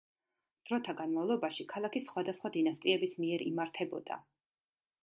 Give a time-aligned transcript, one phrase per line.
[0.69, 4.21] დროთა განმავლობაში ქალაქი სხვადასხვა დინასტიების მიერ იმართებოდა.